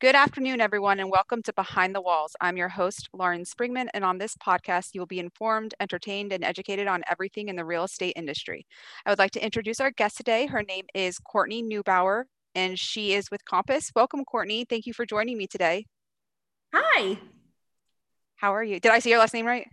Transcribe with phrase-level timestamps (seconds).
[0.00, 2.36] Good afternoon, everyone, and welcome to Behind the Walls.
[2.40, 6.44] I'm your host, Lauren Springman, and on this podcast, you will be informed, entertained, and
[6.44, 8.64] educated on everything in the real estate industry.
[9.04, 10.46] I would like to introduce our guest today.
[10.46, 13.90] Her name is Kourtney Neubauer, and she is with Compass.
[13.92, 14.68] Welcome, Kourtney.
[14.68, 15.84] Thank you for joining me today.
[16.72, 17.18] Hi.
[18.36, 18.78] How are you?
[18.78, 19.66] Did I say your last name right?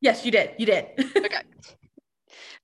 [0.00, 0.52] Yes, you did.
[0.56, 0.86] You did.
[1.18, 1.42] okay.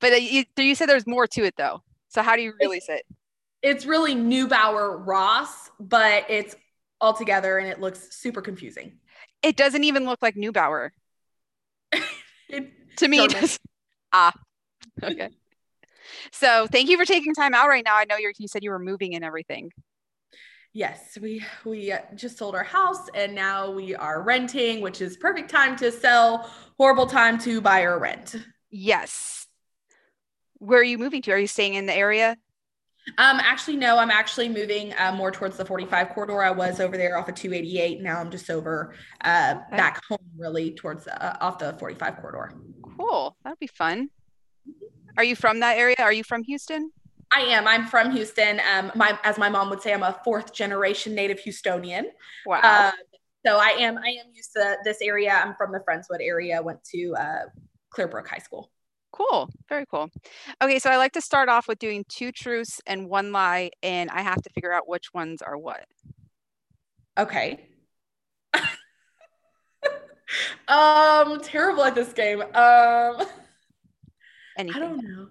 [0.01, 1.83] But uh, you, you said there's more to it, though.
[2.09, 3.05] So how do you release it?
[3.63, 6.57] It's really Neubauer Ross, but it's
[7.03, 8.99] all together and it looks super confusing.
[9.43, 10.91] It doesn't even look like Neubauer.
[11.93, 13.59] to me, does,
[14.13, 14.33] ah,
[15.03, 15.29] okay.
[16.33, 17.97] So thank you for taking time out right now.
[17.97, 19.71] I know you you said you were moving and everything.
[20.73, 25.51] Yes, we we just sold our house and now we are renting, which is perfect
[25.51, 28.35] time to sell, horrible time to buy or rent.
[28.71, 29.47] Yes.
[30.59, 31.33] Where are you moving to?
[31.33, 32.37] Are you staying in the area?
[33.19, 36.43] Um, actually, no, I'm actually moving uh, more towards the 45 corridor.
[36.43, 38.01] I was over there off of 288.
[38.01, 39.77] Now I'm just over uh, okay.
[39.77, 42.55] back home, really towards uh, off the 45 corridor.
[42.97, 43.37] Cool.
[43.43, 44.11] That'd be fun.
[45.17, 45.97] Are you from that area?
[45.99, 46.93] Are you from Houston?
[47.35, 47.67] I am.
[47.67, 48.61] I'm from Houston.
[48.73, 52.05] Um, my as my mom would say, I'm a fourth generation native Houstonian.
[52.47, 52.61] Wow.
[52.63, 52.93] Uh,
[53.45, 53.99] so I am.
[53.99, 55.33] I am used to this area.
[55.33, 56.63] I'm from the Friendswood area.
[56.63, 57.43] Went to uh,
[57.95, 58.71] Clearbrook High School.
[59.13, 59.51] Cool.
[59.69, 60.11] Very cool.
[60.63, 64.11] Okay, so I like to start off with doing two truths and one lie, and
[64.11, 65.85] I have to figure out which ones are what.
[67.19, 67.69] Okay.
[70.69, 72.41] um, terrible at this game.
[72.41, 73.27] Um,
[74.57, 74.83] Anything.
[74.83, 75.29] I don't know.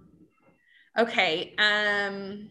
[0.99, 1.55] Okay.
[1.57, 2.49] Um.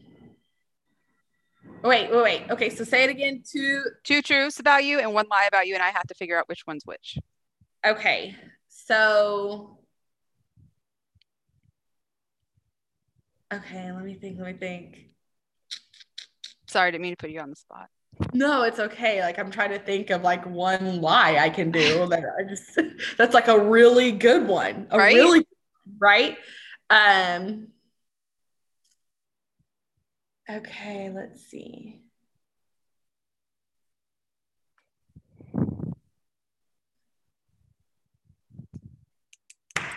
[1.83, 2.43] Wait, wait, wait.
[2.51, 3.43] Okay, so say it again.
[3.49, 6.39] Two two truths about you and one lie about you, and I have to figure
[6.39, 7.19] out which one's which.
[7.87, 8.37] Okay.
[8.69, 9.80] So
[13.53, 14.39] Okay, let me think.
[14.39, 15.11] Let me think.
[16.67, 17.89] Sorry, I didn't mean to put you on the spot.
[18.33, 19.21] No, it's okay.
[19.23, 22.79] Like I'm trying to think of like one lie I can do that I just
[23.19, 24.87] that's like a really good one.
[24.91, 25.15] A right?
[25.15, 25.47] really
[25.99, 26.37] right?
[26.91, 27.69] Um
[30.49, 32.03] Okay, let's see.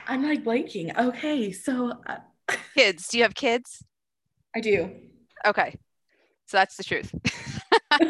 [0.08, 0.96] I'm like blanking.
[0.96, 2.18] Okay, so uh,
[2.74, 3.08] kids.
[3.08, 3.84] Do you have kids?
[4.56, 4.92] I do.
[5.46, 5.76] Okay.
[6.46, 7.14] So that's the truth.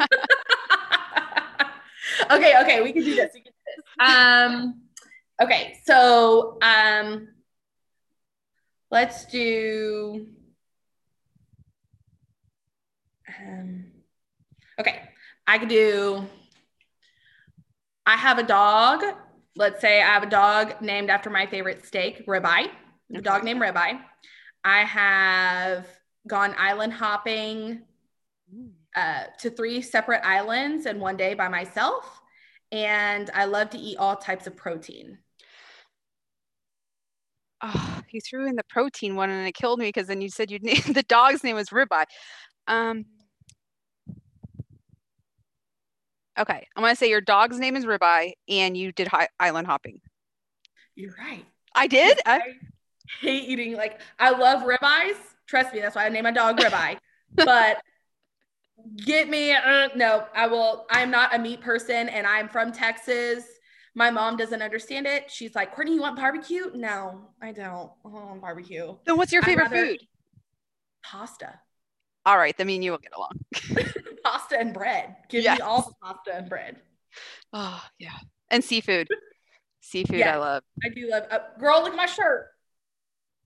[2.30, 3.30] okay, okay, we can do this.
[3.34, 3.84] We can do this.
[3.98, 4.82] Um
[5.40, 7.28] okay, so um
[8.90, 10.26] let's do
[13.40, 13.86] um
[14.78, 15.02] okay,
[15.46, 16.26] I could do
[18.06, 19.02] I have a dog.
[19.56, 22.68] Let's say I have a dog named after my favorite steak, ribeye.
[23.14, 24.00] A dog named Ribeye.
[24.64, 25.86] I have
[26.26, 27.82] gone island hopping
[28.96, 32.20] uh, to three separate islands in one day by myself.
[32.72, 35.18] And I love to eat all types of protein.
[37.62, 40.50] Oh, you threw in the protein one and it killed me because then you said
[40.50, 40.58] you
[40.92, 42.04] the dog's name was ribeye.
[42.66, 43.04] Um,
[46.38, 50.00] okay, I'm gonna say your dog's name is ribeye and you did hi- island hopping.
[50.94, 51.44] You're right.
[51.74, 52.20] I did.
[52.26, 52.40] I,
[53.20, 55.16] hate eating like I love ribeyes.
[55.46, 56.98] Trust me, that's why I named my dog ribeye.
[57.34, 57.82] but
[58.96, 60.86] get me uh, no, I will.
[60.90, 63.44] I'm not a meat person, and I'm from Texas.
[63.94, 65.30] My mom doesn't understand it.
[65.30, 66.70] She's like, Kourtney, you want barbecue?
[66.74, 67.92] No, I don't.
[68.04, 68.94] I don't want barbecue.
[69.04, 70.00] Then what's your favorite food?
[71.04, 71.60] Pasta.
[72.26, 73.38] All right, then me and you will get along.
[74.24, 75.16] pasta and bread.
[75.28, 75.58] Give yes.
[75.58, 76.76] me all the pasta and bread.
[77.52, 78.16] Oh yeah,
[78.50, 79.08] and seafood.
[79.80, 80.62] Seafood, yeah, I love.
[80.82, 81.24] I do love.
[81.30, 82.48] Uh, girl, look at my shirt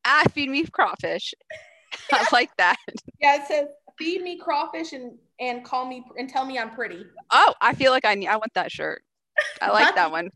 [0.08, 1.34] ah, feed me crawfish.
[2.12, 2.76] I like that.
[3.20, 7.04] Yeah, it says feed me crawfish and and call me and tell me I'm pretty.
[7.30, 9.02] Oh, I feel like I need, I want that shirt.
[9.60, 10.30] I like that one.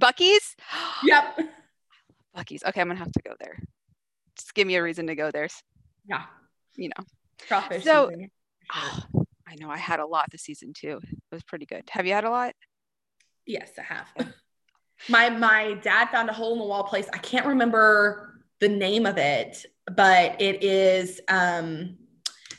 [0.00, 0.56] Buc-ee's?
[1.04, 1.40] Yep.
[2.36, 2.62] Buc-ee's.
[2.64, 3.58] Okay, I'm gonna have to go there.
[4.36, 5.48] Just give me a reason to go there.
[6.06, 6.22] Yeah.
[6.76, 7.04] You know.
[7.48, 7.84] Crawfish.
[7.84, 8.10] So
[8.74, 9.02] oh,
[9.48, 11.00] I know I had a lot this season too.
[11.02, 11.82] It was pretty good.
[11.90, 12.54] Have you had a lot?
[13.46, 14.34] Yes, I have.
[15.08, 17.08] my my dad found a hole in the wall place.
[17.12, 18.29] I can't remember
[18.60, 21.96] the name of it, but it is um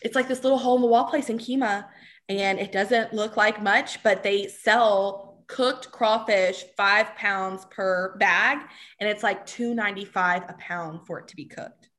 [0.01, 1.85] it's like this little hole in the wall place in Kemah
[2.27, 8.59] and it doesn't look like much, but they sell cooked crawfish five pounds per bag
[8.99, 11.89] and it's like 295 a pound for it to be cooked.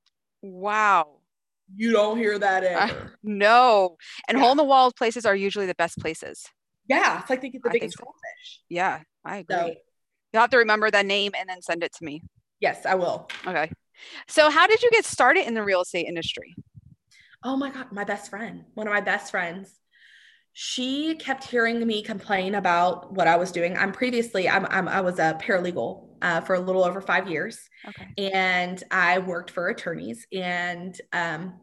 [0.40, 1.19] Wow.
[1.75, 2.93] You don't hear that ever.
[2.93, 3.96] Uh, no.
[4.26, 4.43] And yeah.
[4.43, 6.46] hole in the wall places are usually the best places.
[6.88, 7.20] Yeah.
[7.20, 8.04] It's like they get the I biggest so.
[8.04, 8.60] crawfish.
[8.69, 9.56] Yeah, I agree.
[9.56, 9.75] So,
[10.32, 12.22] You'll have to remember that name and then send it to me.
[12.58, 13.28] Yes, I will.
[13.46, 13.70] Okay.
[14.29, 16.55] So, how did you get started in the real estate industry?
[17.44, 19.71] Oh my God, my best friend, one of my best friends.
[20.55, 23.77] she kept hearing me complain about what I was doing.
[23.77, 27.59] I'm previously, I'm, I'm i was a paralegal uh, for a little over five years,
[27.89, 28.33] okay.
[28.33, 30.27] and I worked for attorneys.
[30.33, 31.61] And um,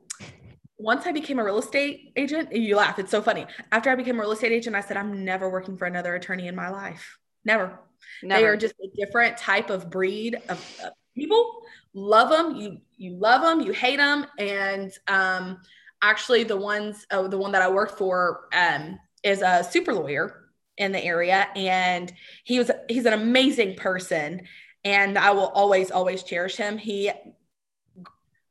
[0.80, 3.00] once I became a real estate agent, you laugh.
[3.00, 3.46] It's so funny.
[3.72, 6.48] After I became a real estate agent, I said, I'm never working for another attorney
[6.48, 7.18] in my life.
[7.44, 7.80] Never.
[8.24, 8.42] Never.
[8.42, 11.62] They are just a different type of breed of, of people.
[11.94, 12.56] Love them.
[12.56, 13.62] You you love them.
[13.62, 14.26] You hate them.
[14.38, 15.62] And um,
[16.02, 20.46] actually the ones uh, the one that I worked for um, is a super lawyer
[20.78, 22.12] in the area and
[22.46, 24.42] he was he's an amazing person
[24.86, 26.78] and I will always always cherish him.
[26.78, 27.12] He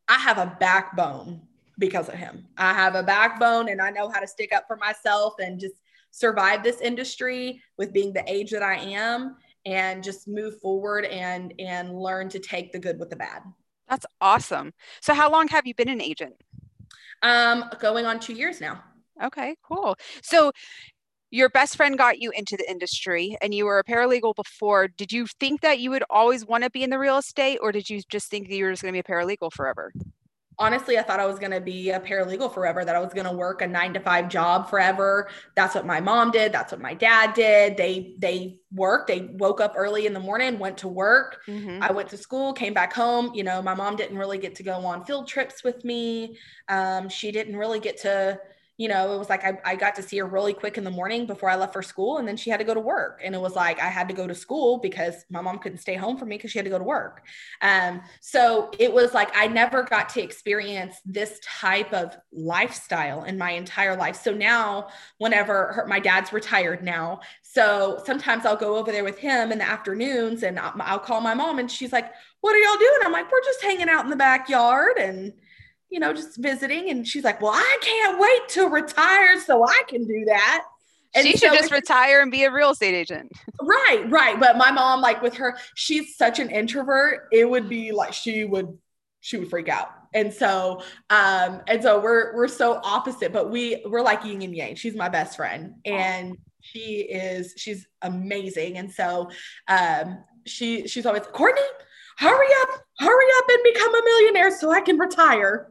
[0.08, 1.42] I have a backbone
[1.78, 2.46] because of him.
[2.56, 5.74] I have a backbone and I know how to stick up for myself and just
[6.10, 9.36] survive this industry with being the age that I am
[9.68, 13.42] and just move forward and and learn to take the good with the bad.
[13.88, 14.72] That's awesome.
[15.00, 16.34] So how long have you been an agent?
[17.22, 18.82] Um, going on two years now.
[19.22, 19.96] Okay, cool.
[20.22, 20.52] So
[21.30, 24.88] your best friend got you into the industry and you were a paralegal before.
[24.88, 27.72] Did you think that you would always want to be in the real estate or
[27.72, 29.92] did you just think that you were just going to be a paralegal forever?
[30.58, 33.26] Honestly, I thought I was going to be a paralegal forever, that I was going
[33.26, 35.28] to work a nine to five job forever.
[35.54, 36.52] That's what my mom did.
[36.52, 37.76] That's what my dad did.
[37.76, 41.42] They, they worked, they woke up early in the morning, went to work.
[41.46, 41.82] Mm-hmm.
[41.82, 43.32] I went to school, came back home.
[43.34, 46.36] You know, my mom didn't really get to go on field trips with me.
[46.68, 48.40] Um, she didn't really get to,
[48.78, 50.90] you know, it was like I, I got to see her really quick in the
[50.90, 52.18] morning before I left for school.
[52.18, 53.20] And then she had to go to work.
[53.24, 55.96] And it was like I had to go to school because my mom couldn't stay
[55.96, 57.26] home for me because she had to go to work.
[57.60, 63.36] Um, so it was like I never got to experience this type of lifestyle in
[63.36, 64.14] my entire life.
[64.14, 64.88] So now,
[65.18, 69.58] whenever her, my dad's retired now, so sometimes I'll go over there with him in
[69.58, 72.98] the afternoons and I'll, I'll call my mom and she's like, What are y'all doing?
[73.04, 74.98] I'm like, We're just hanging out in the backyard.
[74.98, 75.32] And
[75.90, 76.90] you know, just visiting.
[76.90, 80.64] And she's like, Well, I can't wait to retire so I can do that.
[81.14, 83.32] And she should so just retire and be a real estate agent.
[83.60, 84.38] Right, right.
[84.38, 87.28] But my mom, like with her, she's such an introvert.
[87.32, 88.78] It would be like she would
[89.20, 89.88] she would freak out.
[90.14, 94.54] And so um and so we're we're so opposite, but we we're like yin and
[94.54, 94.74] yang.
[94.76, 98.78] She's my best friend and she is she's amazing.
[98.78, 99.28] And so
[99.66, 101.66] um she she's always Kourtney,
[102.16, 102.68] hurry up,
[103.00, 105.68] hurry up and become a millionaire so I can retire.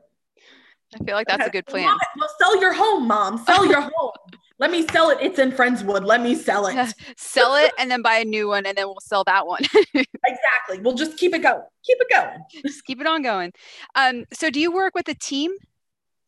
[0.96, 1.50] I feel like that's okay.
[1.50, 1.98] a good plan.
[2.18, 3.38] well, sell your home, mom.
[3.46, 4.12] Sell your home.
[4.60, 5.20] Let me sell it.
[5.22, 6.04] It's in Friendswood.
[6.04, 6.94] Let me sell it.
[7.18, 9.62] sell it and then buy a new one and then we'll sell that one.
[9.94, 10.80] exactly.
[10.82, 11.62] We'll just keep it going.
[11.84, 12.40] Keep it going.
[12.66, 13.54] Just keep it on going.
[13.94, 15.52] Um, so do you work with a team?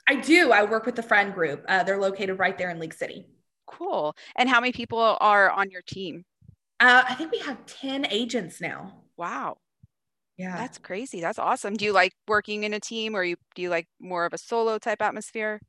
[0.08, 0.52] I do.
[0.52, 1.66] I work with the friend group.
[1.68, 3.26] Uh, they're located right there in League City.
[3.66, 4.16] Cool.
[4.36, 6.26] And how many people are on your team?
[6.80, 9.04] Uh, I think we have 10 agents now.
[9.18, 9.58] Wow.
[10.40, 10.56] Yeah.
[10.56, 11.20] That's crazy.
[11.20, 11.76] That's awesome.
[11.76, 14.38] Do you like working in a team or you do you like more of a
[14.38, 15.60] solo type atmosphere?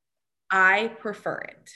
[0.48, 1.70] I prefer it.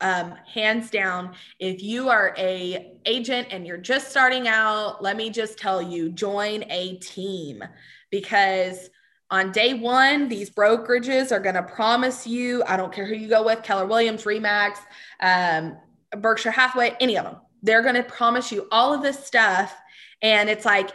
[0.00, 5.28] Um, hands down, if you are a agent and you're just starting out, let me
[5.28, 7.64] just tell you, join a team
[8.12, 8.90] because
[9.30, 13.28] on day one, these brokerages are going to promise you, I don't care who you
[13.28, 14.76] go with, Keller Williams, Remax,
[15.18, 15.78] um,
[16.16, 17.38] Berkshire Hathaway, any of them.
[17.62, 19.74] They're going to promise you all of this stuff.
[20.22, 20.92] And it's like,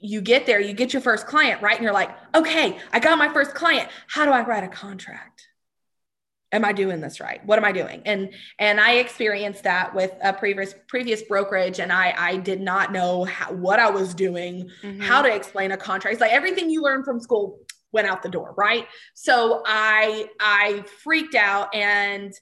[0.00, 1.76] you get there, you get your first client, right?
[1.76, 3.88] And you're like, okay, I got my first client.
[4.08, 5.46] How do I write a contract?
[6.52, 7.44] Am I doing this right?
[7.46, 8.02] What am I doing?
[8.06, 12.92] And and I experienced that with a previous previous brokerage, and I I did not
[12.92, 15.00] know how, what I was doing, mm-hmm.
[15.00, 16.14] how to explain a contract.
[16.14, 17.60] It's like everything you learn from school
[17.92, 18.88] went out the door, right?
[19.14, 22.32] So I I freaked out and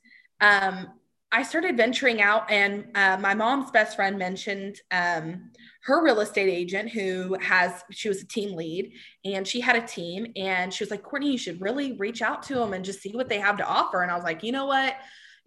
[0.41, 0.89] um,
[1.31, 5.51] I started venturing out, and uh, my mom's best friend mentioned um,
[5.89, 8.93] her real estate agent who has she was a team lead
[9.25, 12.43] and she had a team and she was like kourtney you should really reach out
[12.43, 14.03] to them and just see what they have to offer.
[14.03, 14.95] And i was like you know what?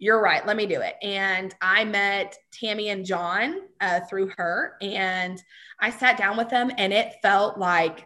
[0.00, 0.44] You're right.
[0.44, 0.96] Let me do it.
[1.00, 5.40] And i met tammy and john uh, through her and
[5.80, 8.04] i sat down with them and it felt like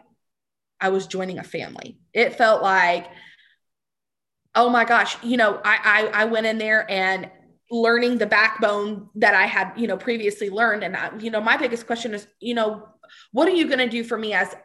[0.79, 1.97] i was joining a family.
[2.13, 3.07] It felt like
[4.53, 5.17] oh my gosh.
[5.23, 7.31] You know i i, I went in there and
[7.69, 10.83] learning the backbone that I had, you know, previously learned.
[10.83, 12.87] And, I, you know, my biggest question is, you know,
[13.31, 14.55] what are you going to do for me as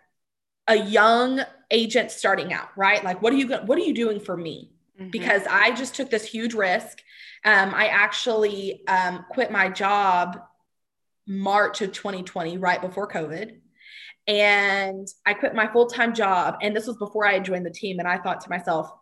[0.68, 1.40] a young
[1.70, 3.02] agent starting out, right?
[3.02, 4.70] Like, what are you going, what are you doing for me?
[5.00, 5.10] Mm-hmm.
[5.10, 6.98] Because I just took this huge risk.
[7.44, 10.40] Um, I actually um, quit my job
[11.26, 13.58] March of 2020, right before COVID.
[14.26, 16.58] And I quit my full time job.
[16.62, 17.98] And this was before I had joined the team.
[17.98, 18.92] And I thought to myself,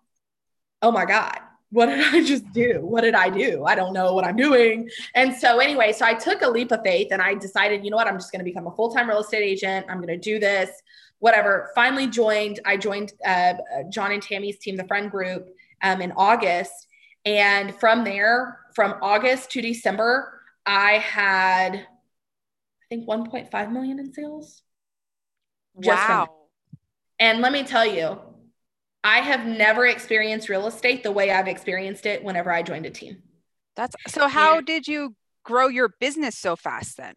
[0.81, 1.39] oh my God,
[1.71, 2.81] what did I just do?
[2.83, 3.65] What did I do?
[3.65, 4.91] I don't know what I'm doing.
[5.15, 7.97] And so, anyway, so I took a leap of faith and I decided, you know
[7.97, 9.87] what, I'm just going to become a full time real estate agent.
[9.89, 10.71] I'm going to do this,
[11.21, 11.71] whatever.
[11.75, 13.55] Finally, joined, I joined uh,
[13.89, 15.49] John and Tammy's team, the friend group,
[15.83, 16.89] um, in August.
[17.25, 21.87] And from there, from August to December, I had I
[22.89, 24.63] think 1.5 million in sales.
[25.75, 26.29] Wow.
[27.21, 28.19] And let me tell you,
[29.03, 32.91] I have never experienced real estate the way I've experienced it whenever I joined a
[32.91, 33.23] team.
[33.77, 34.61] That's so how yeah.
[34.63, 35.15] did you
[35.45, 37.15] grow your business so fast then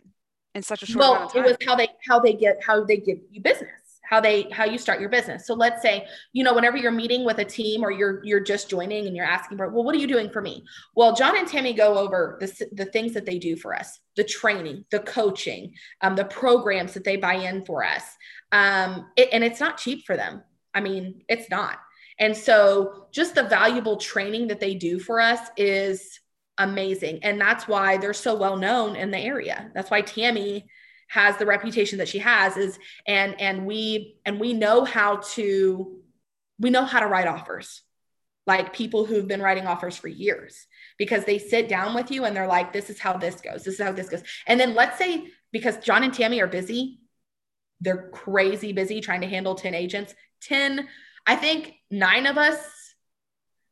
[0.55, 1.43] in such a short well, amount of time?
[1.43, 4.43] Well, it was how they how they get how they give you business how they
[4.51, 7.45] how you start your business so let's say you know whenever you're meeting with a
[7.45, 10.29] team or you're you're just joining and you're asking for well what are you doing
[10.29, 10.63] for me
[10.95, 14.23] well john and tammy go over the, the things that they do for us the
[14.23, 18.03] training the coaching um, the programs that they buy in for us
[18.51, 21.79] um, it, and it's not cheap for them i mean it's not.
[22.19, 26.19] And so just the valuable training that they do for us is
[26.57, 27.23] amazing.
[27.23, 29.71] And that's why they're so well known in the area.
[29.73, 30.67] That's why tammy
[31.09, 35.99] has the reputation that she has is and and we and we know how to
[36.59, 37.81] we know how to write offers
[38.47, 40.65] like people who've been writing offers for years
[40.97, 43.63] because they sit down with you and they're like this is how this goes.
[43.63, 44.23] This is how this goes.
[44.47, 46.99] And then let's say because john and tammy are busy
[47.81, 50.15] they're crazy busy trying to handle 10 agents
[50.47, 50.87] 10
[51.25, 52.83] i think nine of us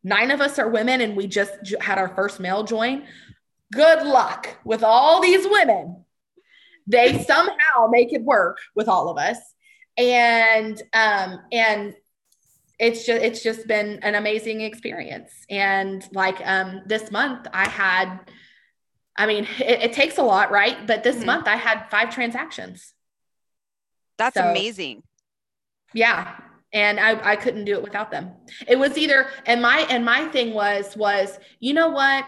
[0.03, 3.03] nine of us are women and we just had our first male join.
[3.71, 6.05] Good luck with all these women.
[6.87, 9.37] They somehow make it work with all of us.
[9.97, 11.93] And um and
[12.79, 15.31] it's just it's just been an amazing experience.
[15.49, 18.19] And like um this month i had
[19.17, 20.87] i mean it, it takes a lot right?
[20.87, 21.27] But this mm-hmm.
[21.27, 22.93] month i had five transactions.
[24.17, 25.03] That's so, amazing.
[25.93, 26.35] Yeah
[26.73, 28.31] and I, I couldn't do it without them
[28.67, 32.25] it was either and my and my thing was was you know what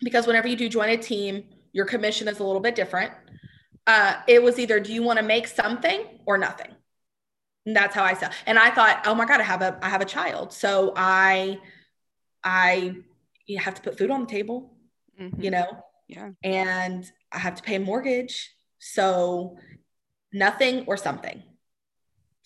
[0.00, 3.12] because whenever you do join a team your commission is a little bit different
[3.86, 6.70] uh, it was either do you want to make something or nothing.
[7.66, 8.28] And that's how I saw.
[8.46, 10.52] And I thought, oh my God, I have a I have a child.
[10.52, 11.58] So I
[12.42, 12.96] I
[13.46, 14.74] you have to put food on the table,
[15.20, 15.40] mm-hmm.
[15.40, 15.84] you know?
[16.08, 16.30] Yeah.
[16.42, 18.52] And I have to pay a mortgage.
[18.78, 19.58] So
[20.32, 21.42] nothing or something.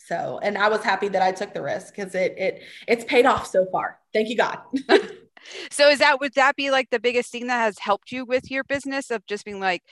[0.07, 3.27] So, and I was happy that I took the risk because it it it's paid
[3.27, 3.99] off so far.
[4.13, 4.59] Thank you, God.
[5.71, 8.51] so is that would that be like the biggest thing that has helped you with
[8.51, 9.83] your business of just being like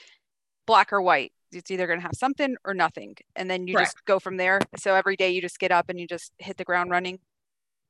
[0.65, 1.31] black or white?
[1.51, 3.85] it's either going to have something or nothing and then you right.
[3.85, 6.57] just go from there so every day you just get up and you just hit
[6.57, 7.19] the ground running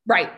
[0.05, 0.31] right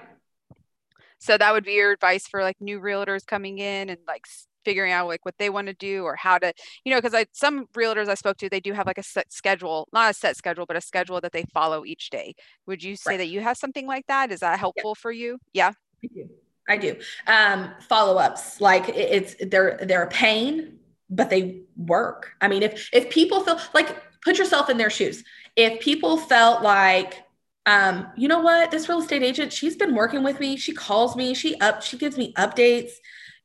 [1.19, 4.25] so that would be your advice for like new realtors coming in and like
[4.67, 6.51] figuring out like what they want to do or how to
[6.83, 9.31] you know because i some realtors i spoke to they do have like a set
[9.31, 12.33] schedule not a set schedule but a schedule that they follow each day
[12.65, 13.17] would you say right.
[13.17, 15.01] that you have something like that is that helpful yeah.
[15.01, 15.71] for you yeah
[16.03, 16.29] I do.
[16.69, 16.95] I do.
[17.25, 20.77] Um, follow-ups like it's they're they're a pain
[21.09, 22.33] but they work.
[22.41, 23.95] I mean, if if people feel like
[24.27, 25.23] put yourself in their shoes.
[25.55, 27.23] If people felt like
[27.65, 30.55] um, you know what, this real estate agent, she's been working with me.
[30.55, 32.91] She calls me, she up, she gives me updates.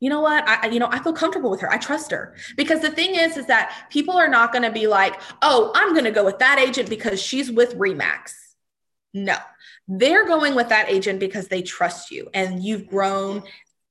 [0.03, 0.43] You know what?
[0.49, 1.73] I, you know, I feel comfortable with her.
[1.73, 4.89] I trust her because the thing is, is that people are not going to be
[4.89, 8.33] like, oh, I'm going to go with that agent because she's with Remax.
[9.15, 9.37] No,
[9.87, 13.45] they're going with that agent because they trust you and you've grown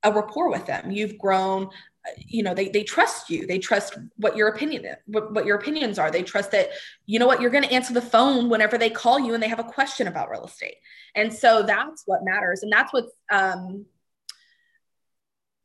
[0.03, 0.91] a rapport with them.
[0.91, 1.69] You've grown
[2.17, 5.99] you know they, they trust you they trust what your opinion what, what your opinions
[5.99, 6.69] are they trust that
[7.05, 9.47] you know what you're going to answer the phone whenever they call you and they
[9.47, 10.77] have a question about real estate
[11.13, 13.85] and so that's what matters and that's what's um,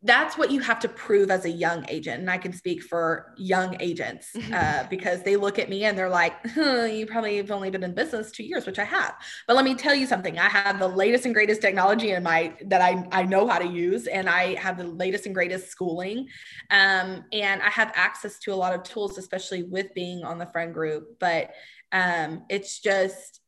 [0.07, 2.21] that's what you have to prove as a young agent.
[2.21, 6.09] And I can speak for young agents uh, because they look at me and they're
[6.09, 9.15] like, huh, you probably have only been in business two years, which I have.
[9.47, 10.39] But let me tell you something.
[10.39, 13.67] I have the latest and greatest technology in my that I, I know how to
[13.67, 16.29] use, and I have the latest and greatest schooling.
[16.71, 20.47] Um, and I have access to a lot of tools, especially with being on the
[20.47, 21.19] friend group.
[21.19, 21.51] But
[21.93, 23.41] um, it's just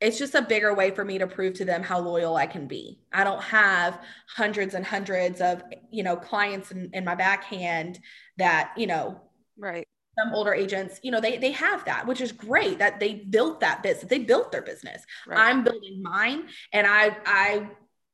[0.00, 2.66] it's just a bigger way for me to prove to them how loyal I can
[2.66, 3.00] be.
[3.12, 7.98] I don't have hundreds and hundreds of, you know, clients in, in my backhand
[8.36, 9.20] that, you know,
[9.58, 9.86] right.
[10.18, 13.60] Some older agents, you know, they they have that, which is great that they built
[13.60, 14.08] that business.
[14.08, 15.02] They built their business.
[15.26, 15.38] Right.
[15.38, 17.68] I'm building mine and I I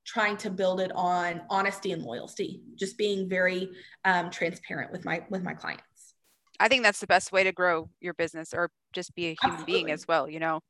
[0.04, 3.70] trying to build it on honesty and loyalty, just being very
[4.04, 6.14] um, transparent with my with my clients.
[6.58, 9.60] I think that's the best way to grow your business or just be a human
[9.60, 9.72] Absolutely.
[9.72, 10.60] being as well, you know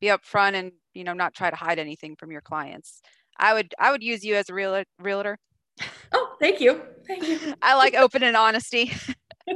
[0.00, 3.00] be upfront and you know not try to hide anything from your clients.
[3.38, 5.38] I would i would use you as a real realtor.
[6.12, 6.80] Oh thank you.
[7.06, 7.38] Thank you.
[7.62, 8.92] I like open and honesty.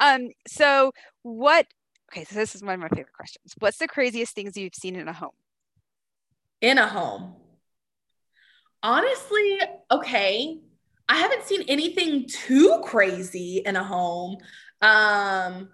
[0.00, 1.66] Um so what
[2.10, 3.54] okay so this is one of my favorite questions.
[3.58, 5.32] What's the craziest things you've seen in a home?
[6.60, 7.34] In a home.
[8.82, 9.58] Honestly
[9.90, 10.60] okay
[11.08, 14.38] i haven't seen anything too crazy in a home.
[14.80, 15.70] Um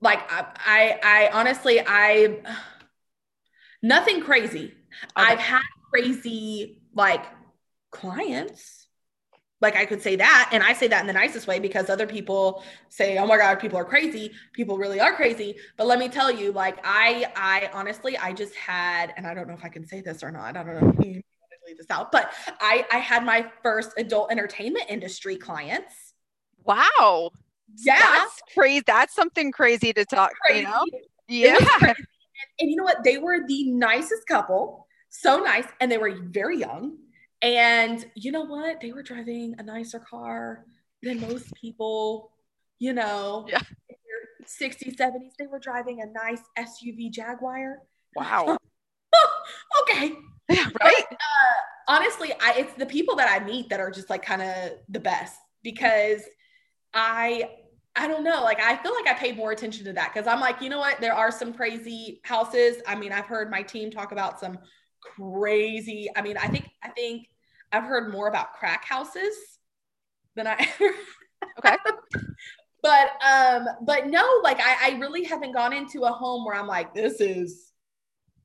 [0.00, 2.38] like I, I, I honestly, I
[3.82, 4.64] nothing crazy.
[4.64, 4.72] Okay.
[5.16, 5.62] I've had
[5.92, 7.24] crazy like
[7.90, 8.86] clients.
[9.60, 12.06] like I could say that, and I say that in the nicest way because other
[12.06, 15.56] people say, "Oh my God, people are crazy." People really are crazy.
[15.76, 19.48] But let me tell you, like I, I honestly, I just had, and I don't
[19.48, 20.56] know if I can say this or not.
[20.56, 20.92] I don't know.
[20.98, 21.22] If you
[21.66, 26.14] leave this out, but I, I had my first adult entertainment industry clients.
[26.64, 27.32] Wow.
[27.78, 28.84] Yeah, that's crazy.
[28.86, 30.32] That's something crazy to talk.
[30.46, 30.60] Crazy.
[30.60, 30.84] You know?
[31.28, 31.58] Yeah.
[31.82, 31.94] And,
[32.60, 33.02] and you know what?
[33.04, 34.86] They were the nicest couple.
[35.08, 36.98] So nice, and they were very young
[37.42, 38.80] and you know what?
[38.80, 40.64] They were driving a nicer car
[41.02, 42.32] than most people,
[42.78, 43.60] you know, yeah.
[44.44, 45.32] 60s, 70s.
[45.38, 47.78] They were driving a nice SUV Jaguar.
[48.14, 48.56] Wow.
[49.82, 50.12] okay.
[50.48, 51.04] Yeah, right.
[51.10, 54.40] But, uh, honestly, I, it's the people that I meet that are just like kind
[54.40, 56.22] of the best because
[56.96, 57.50] I
[57.94, 58.42] I don't know.
[58.42, 60.78] Like I feel like I paid more attention to that because I'm like, you know
[60.78, 61.00] what?
[61.00, 62.78] There are some crazy houses.
[62.86, 64.58] I mean, I've heard my team talk about some
[65.00, 66.08] crazy.
[66.16, 67.28] I mean, I think I think
[67.70, 69.34] I've heard more about crack houses
[70.34, 70.56] than I
[71.58, 71.76] okay.
[72.82, 76.66] but um, but no, like I, I really haven't gone into a home where I'm
[76.66, 77.72] like, this is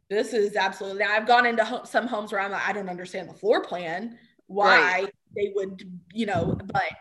[0.09, 2.89] this is absolutely now I've gone into ho- some homes where I'm like, I don't
[2.89, 4.17] understand the floor plan,
[4.47, 5.13] why right.
[5.37, 5.81] they would,
[6.13, 6.91] you know, but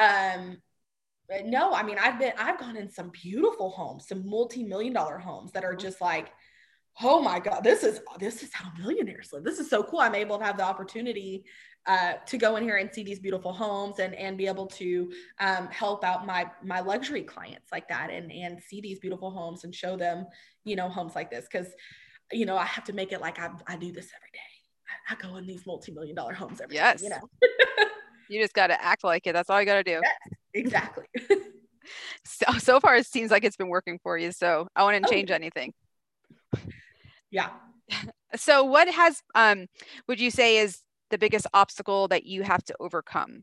[0.00, 0.58] um
[1.30, 5.18] but no, I mean I've been I've gone in some beautiful homes, some multi-million dollar
[5.18, 5.80] homes that are mm-hmm.
[5.80, 6.32] just like
[7.02, 9.44] oh my god this is this is how millionaires live.
[9.44, 10.00] This is so cool.
[10.00, 11.44] I'm able to have the opportunity
[11.86, 15.12] uh, to go in here and see these beautiful homes and and be able to
[15.38, 19.62] um, help out my my luxury clients like that and and see these beautiful homes
[19.62, 20.26] and show them
[20.64, 21.46] you know homes like this.
[21.50, 21.68] Because
[22.32, 24.38] you know i have to make it like i, I do this every day.
[25.08, 27.20] I, I go in these multi-million dollar homes every yes day, you know?
[28.30, 29.32] You just got to act like it.
[29.32, 30.00] That's all you got to do.
[30.00, 31.04] Yes, exactly.
[32.24, 35.10] So so far it seems like it's been working for you so i wouldn't oh.
[35.10, 35.72] change anything.
[37.30, 37.50] Yeah.
[38.36, 39.66] So what has um
[40.06, 43.42] would you say is the biggest obstacle that you have to overcome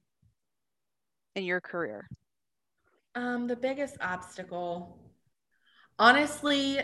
[1.36, 2.08] in your career?
[3.14, 4.98] Um the biggest obstacle
[6.00, 6.80] honestly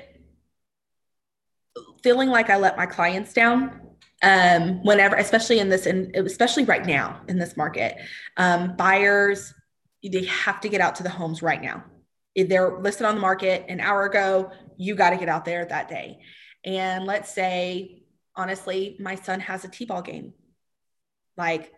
[2.04, 3.80] feeling like i let my clients down
[4.22, 7.96] um whenever especially in this and especially right now in this market.
[8.36, 9.54] Um buyers
[10.04, 11.84] they have to get out to the homes right now.
[12.36, 15.66] If they're listed on the market an hour ago you got to get out there
[15.66, 16.20] that day.
[16.66, 18.04] And let's say
[18.36, 20.34] honestly my son has a t-ball game.
[21.38, 21.72] Like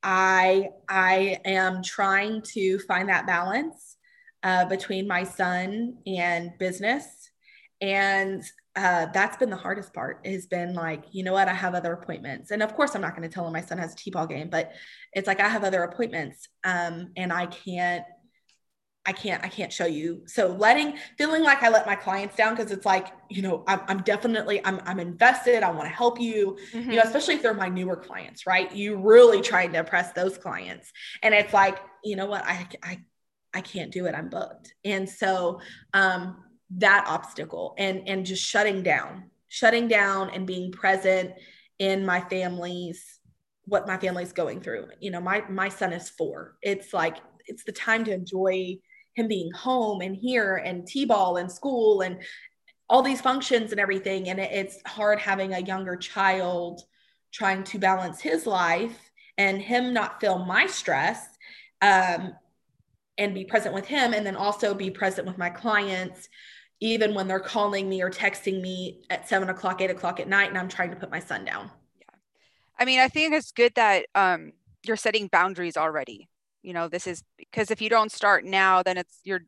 [0.00, 3.96] i i am trying to find that balance
[4.44, 7.04] uh, between my son and business.
[7.80, 8.42] And
[8.78, 11.92] uh, that's been the hardest part has been like you know what i have other
[11.92, 14.26] appointments and of course i'm not going to tell him my son has a t-ball
[14.26, 14.72] game but
[15.12, 18.04] it's like i have other appointments um, and i can't
[19.06, 20.24] I can't, I can't show you.
[20.26, 23.80] So letting, feeling like I let my clients down because it's like, you know, I'm,
[23.88, 25.62] I'm, definitely, I'm, I'm invested.
[25.62, 26.90] I want to help you, mm-hmm.
[26.90, 28.70] you know, especially if they're my newer clients, right?
[28.70, 30.92] You really trying to impress those clients.
[31.22, 32.98] And it's like, you know what, I, I,
[33.54, 34.14] I can't do it.
[34.14, 34.74] I'm booked.
[34.84, 35.62] And so,
[35.94, 36.44] um,
[36.76, 41.32] that obstacle and, and just shutting down, shutting down and being present
[41.78, 43.18] in my family's,
[43.64, 44.86] what my family's going through.
[45.00, 46.56] You know, my, my son is four.
[46.62, 48.78] It's like, it's the time to enjoy
[49.14, 52.22] him being home and here and t-ball and school and
[52.88, 56.80] all these functions and everything and it's hard having a younger child
[57.32, 61.26] trying to balance his life and him not feel my stress
[61.82, 62.32] um,
[63.18, 66.28] and be present with him and then also be present with my clients
[66.80, 70.48] even when they're calling me or texting me at seven o'clock eight o'clock at night
[70.48, 71.70] and i'm trying to put my son down.
[71.98, 72.16] Yeah.
[72.78, 74.52] I mean i think it's good that um,
[74.86, 76.28] you're setting boundaries already.
[76.62, 79.42] You know this is because if you don't start now then it's you're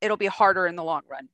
[0.00, 1.28] it'll be harder in the long run.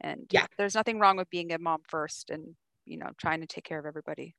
[0.00, 0.46] And yeah.
[0.56, 3.78] there's nothing wrong with being a mom first and you know trying to take care
[3.78, 4.34] of everybody.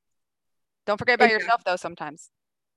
[0.86, 1.44] Don't forget about exactly.
[1.44, 2.30] yourself though sometimes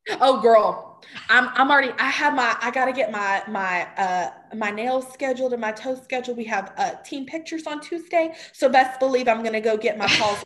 [0.09, 4.69] Oh girl, I'm I'm already I have my I gotta get my my uh my
[4.69, 6.37] nails scheduled and my toes scheduled.
[6.37, 8.33] We have uh team pictures on Tuesday.
[8.51, 10.43] So best believe I'm gonna go get my calls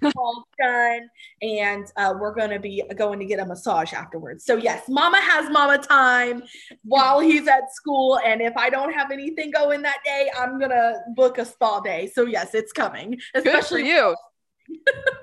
[0.62, 1.10] done
[1.42, 4.46] and uh we're gonna be going to get a massage afterwards.
[4.46, 6.44] So yes, mama has mama time
[6.84, 8.20] while he's at school.
[8.24, 12.12] And if I don't have anything going that day, I'm gonna book a spa day.
[12.14, 13.20] So yes, it's coming.
[13.34, 14.16] Especially Good
[14.70, 14.86] for you.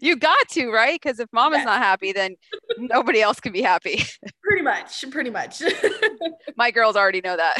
[0.00, 1.00] you got to right?
[1.00, 1.66] Because if mama's yes.
[1.66, 2.36] not happy then
[2.78, 4.02] nobody else can be happy.
[4.42, 5.62] Pretty much pretty much.
[6.56, 7.56] My girls already know that.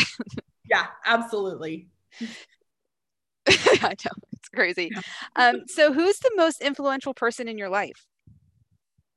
[0.69, 1.89] Yeah absolutely.
[3.49, 4.91] I know it's crazy.
[5.37, 8.07] Um, so who's the most influential person in your life?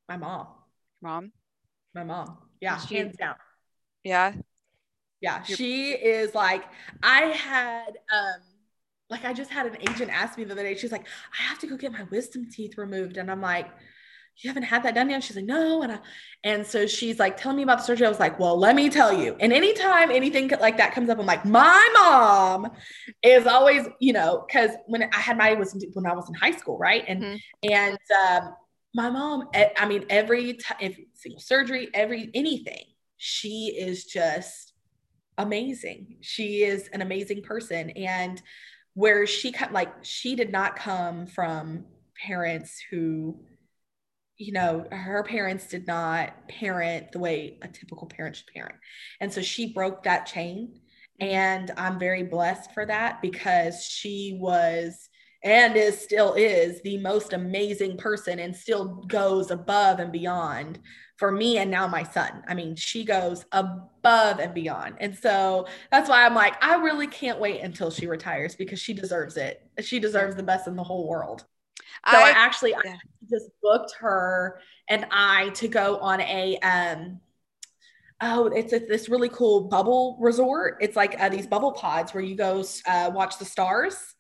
[0.08, 0.48] My mom.
[1.02, 1.32] Mom?
[1.94, 2.38] My mom.
[2.62, 3.36] Yeah she, hands down.
[4.04, 4.34] Yeah?
[5.22, 6.64] Yeah she is like
[7.04, 8.40] i had um
[9.10, 11.60] like I just had an agent ask me the other day, she's like, I have
[11.60, 13.18] to go get my wisdom teeth removed.
[13.18, 13.68] And I'm like,
[14.38, 15.24] you haven't had that done yet?
[15.24, 15.82] She's like, no.
[15.82, 16.00] And I,
[16.44, 18.06] and so she's like telling me about the surgery.
[18.06, 19.36] I was like, well, let me tell you.
[19.40, 22.72] And anytime anything like that comes up, I'm like, my mom
[23.22, 26.52] is always, you know, because when I had my was when I was in high
[26.52, 27.04] school, right?
[27.08, 27.72] And mm-hmm.
[27.72, 27.98] and
[28.30, 28.56] um,
[28.94, 32.86] my mom, I mean, every time, if single surgery, every anything,
[33.18, 34.74] she is just
[35.38, 36.18] amazing.
[36.22, 38.42] She is an amazing person, and
[39.00, 41.86] where she cut like she did not come from
[42.22, 43.40] parents who
[44.36, 48.76] you know, her parents did not parent the way a typical parent should parent.
[49.20, 50.80] And so she broke that chain.
[51.22, 51.34] Mm-hmm.
[51.34, 55.10] And I'm very blessed for that because she was
[55.44, 60.80] and is still is the most amazing person and still goes above and beyond
[61.20, 62.44] for me and now my son.
[62.48, 64.96] I mean, she goes above and beyond.
[65.00, 68.94] And so that's why I'm like, I really can't wait until she retires because she
[68.94, 69.62] deserves it.
[69.82, 71.46] She deserves the best in the whole world.
[72.10, 72.94] So I, I actually yeah.
[72.94, 77.20] I just booked her and I to go on a um
[78.22, 80.78] oh it's a, this really cool bubble resort.
[80.80, 84.16] It's like uh, these bubble pods where you go uh, watch the stars,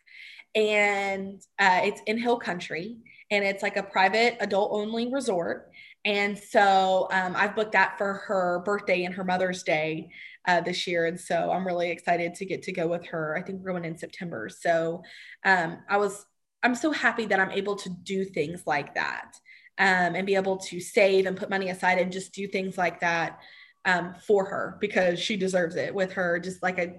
[0.55, 2.97] and uh, it's in Hill Country
[3.31, 5.71] and it's like a private adult only resort.
[6.05, 10.09] And so um, I've booked that for her birthday and her Mother's Day
[10.47, 11.05] uh, this year.
[11.05, 13.37] And so I'm really excited to get to go with her.
[13.37, 14.49] I think we're going in September.
[14.49, 15.03] So
[15.45, 16.25] um, I was
[16.63, 19.33] I'm so happy that I'm able to do things like that
[19.77, 22.99] um, and be able to save and put money aside and just do things like
[22.99, 23.39] that
[23.85, 26.95] um, for her because she deserves it with her just like a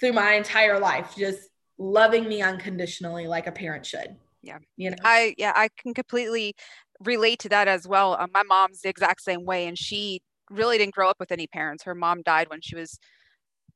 [0.00, 1.48] through my entire life just
[1.78, 6.54] loving me unconditionally like a parent should yeah you know i yeah i can completely
[7.00, 10.78] relate to that as well um, my mom's the exact same way and she really
[10.78, 12.98] didn't grow up with any parents her mom died when she was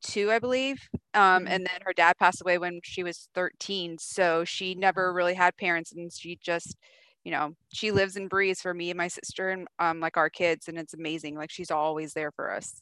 [0.03, 0.89] two, I believe.
[1.15, 1.49] Um, mm-hmm.
[1.49, 3.99] and then her dad passed away when she was 13.
[3.99, 6.77] So she never really had parents and she just,
[7.25, 10.31] you know, she lives and breathes for me and my sister and um, like our
[10.31, 10.69] kids.
[10.69, 11.37] And it's amazing.
[11.37, 12.81] Like she's always there for us.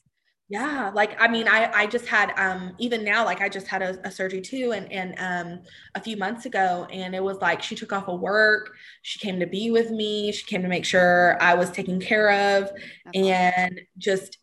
[0.51, 3.83] Yeah, like I mean, I I just had um even now like I just had
[3.83, 5.61] a, a, surgery too, and and um
[5.93, 8.71] a few months ago, and it was like she took off of work,
[9.03, 12.57] she came to be with me, she came to make sure I was taken care
[12.57, 12.71] of,
[13.05, 13.85] That's and awesome.
[13.99, 14.39] just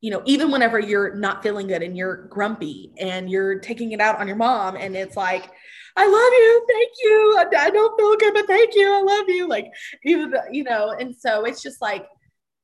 [0.00, 4.00] you know, even whenever you're not feeling good and you're grumpy and you're taking it
[4.00, 5.50] out on your mom, and it's like,
[5.96, 7.36] I love you, thank you.
[7.38, 9.48] I, I don't feel good, but thank you, I love you.
[9.48, 9.66] Like,
[10.04, 12.06] even, you know, and so it's just like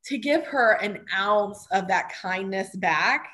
[0.06, 3.28] to give her an ounce of that kindness back,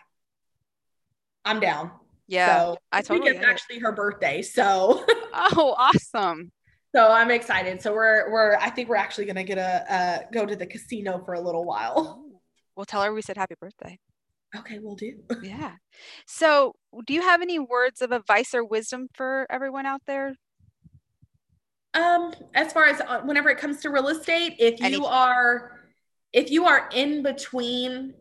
[1.45, 1.91] I'm down.
[2.27, 3.31] Yeah, so I totally.
[3.31, 5.05] It's actually her birthday, so.
[5.33, 6.53] oh, awesome!
[6.95, 7.83] So I'm excited.
[7.83, 11.23] So we're we're I think we're actually gonna get a uh, go to the casino
[11.25, 12.25] for a little while.
[12.77, 13.99] We'll tell her we said happy birthday.
[14.57, 15.15] Okay, we'll do.
[15.43, 15.73] yeah.
[16.27, 16.75] So,
[17.07, 20.35] do you have any words of advice or wisdom for everyone out there?
[21.95, 25.80] Um, as far as uh, whenever it comes to real estate, if you are
[26.33, 28.15] if you are in between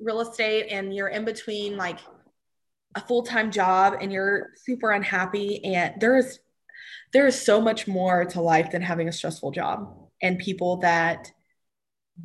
[0.00, 1.98] real estate and you're in between like
[2.94, 6.38] a full-time job and you're super unhappy and there is
[7.12, 11.30] there is so much more to life than having a stressful job and people that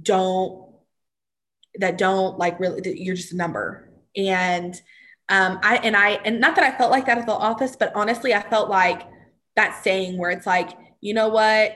[0.02, 0.72] don't
[1.76, 3.90] that don't like really you're just a number.
[4.16, 4.80] And
[5.30, 7.94] um i and i and not that i felt like that at the office but
[7.96, 9.04] honestly i felt like
[9.56, 11.76] that saying where it's like you know what?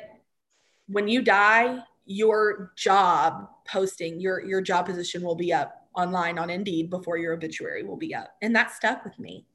[0.88, 6.50] When you die your job posting your your job position will be up online on
[6.50, 8.32] indeed before your obituary will be up.
[8.41, 9.46] And that stuck with me.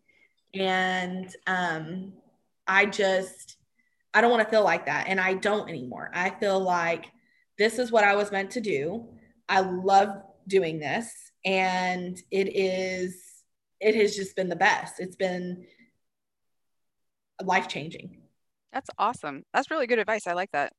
[0.55, 2.13] And um
[2.69, 3.57] i just
[4.13, 5.07] i don't want to feel like that.
[5.09, 6.11] And i don't anymore.
[6.15, 7.07] I feel like
[7.59, 9.09] this is what i was meant to do.
[9.49, 10.11] I love
[10.47, 11.11] doing this.
[11.45, 13.17] And it is
[13.81, 15.01] it has just been the best.
[15.01, 15.67] It's been
[17.43, 18.19] life changing
[18.73, 19.45] that's awesome.
[19.53, 20.27] That's really good advice.
[20.27, 20.73] I like that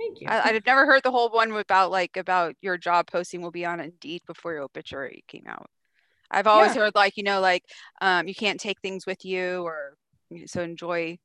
[0.00, 0.28] thank you.
[0.28, 3.64] I, i've never heard the whole one about like about your job posting will be
[3.64, 5.68] on indeed before your obituary came out.
[6.30, 6.82] I've always yeah.
[6.82, 7.64] heard like you know like
[8.00, 9.94] um, you can't take things with you or
[10.46, 11.18] so enjoy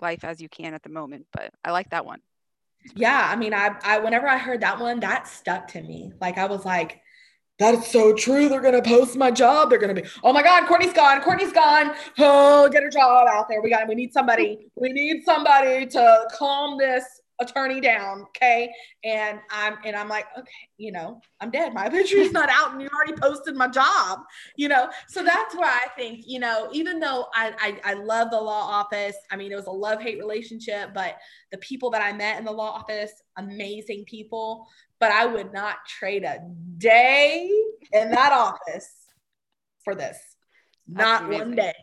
[0.00, 2.20] life as you can at the moment but i like that one.
[2.94, 6.12] Yeah i mean I, I whenever i heard that one that stuck to me.
[6.20, 7.00] Like i was like
[7.58, 10.92] that's so true they're gonna post my job they're gonna be oh my god kourtney's
[10.92, 11.94] gone kourtney's gone.
[12.18, 16.28] Oh get a job out there we got we need somebody we need somebody to
[16.36, 17.04] calm this
[17.44, 18.72] attorney down okay?
[19.04, 21.72] And i'm and i'm like okay you know i'm dead.
[21.74, 24.20] My is not out and you already posted my job
[24.56, 24.88] you know?
[25.08, 28.62] So that's where i think you know even though I, I i love the law
[28.80, 31.16] office i mean it was a love hate relationship but
[31.52, 34.66] the people that i met in the law office amazing people
[35.00, 36.38] but i would not trade a
[36.78, 37.50] day
[37.92, 39.04] in that office
[39.84, 40.18] for this.
[40.88, 41.74] Not one day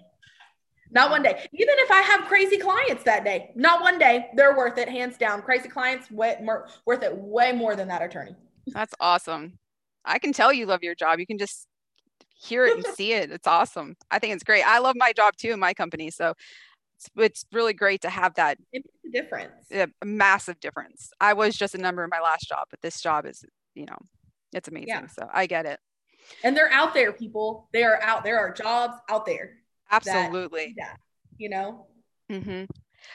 [0.92, 1.48] Not one day.
[1.54, 4.28] Even if I have crazy clients that day, not one day.
[4.36, 5.42] They're worth it, hands down.
[5.42, 8.36] Crazy clients, way more, worth it way more than that attorney.
[8.68, 9.58] That's awesome.
[10.04, 11.20] I can tell you love your job.
[11.20, 11.68] You can just
[12.42, 13.32] hear it and see it.
[13.32, 13.96] It's awesome.
[14.10, 14.64] I think it's great.
[14.64, 16.12] I love my job too in my company.
[16.12, 16.34] So
[16.98, 19.72] it's, it's really great to have that it makes a difference.
[20.02, 21.12] A massive difference.
[21.20, 23.98] I was just a number in my last job, but this job is, you know,
[24.54, 24.90] it's amazing.
[24.90, 25.08] Yeah.
[25.08, 25.80] So I get it.
[26.44, 27.70] And they're out there, people.
[27.74, 28.24] They are out.
[28.24, 29.61] There are jobs out there.
[29.92, 30.74] Absolutely.
[30.78, 30.94] Yeah.
[31.38, 31.88] You know?
[32.32, 32.66] Mm-hmm.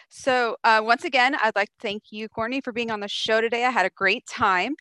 [0.08, 3.40] So, uh, once again, I'd like to thank you, Kourtney, for being on the show
[3.40, 3.64] today.
[3.64, 4.74] I had a great time.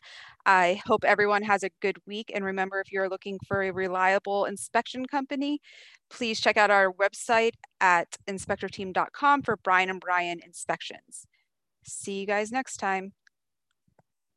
[0.44, 2.30] I hope everyone has a good week.
[2.32, 5.60] And remember, if you're looking for a reliable inspection company,
[6.08, 11.26] please check out our website at inspectorteam.com for Brian and Brian inspections.
[11.84, 13.12] See you guys next time.